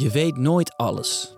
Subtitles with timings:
[0.00, 1.36] Je weet nooit alles.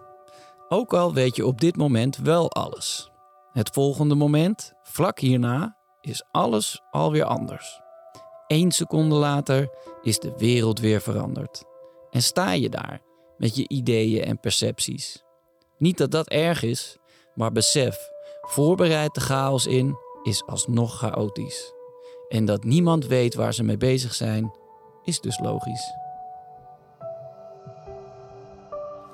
[0.69, 3.11] Ook al weet je op dit moment wel alles.
[3.53, 7.81] Het volgende moment, vlak hierna, is alles alweer anders.
[8.47, 9.71] Eén seconde later
[10.03, 11.65] is de wereld weer veranderd.
[12.11, 13.03] En sta je daar
[13.37, 15.23] met je ideeën en percepties.
[15.79, 16.97] Niet dat dat erg is,
[17.35, 18.11] maar besef,
[18.41, 21.73] voorbereid de chaos in is alsnog chaotisch.
[22.29, 24.55] En dat niemand weet waar ze mee bezig zijn,
[25.03, 26.01] is dus logisch.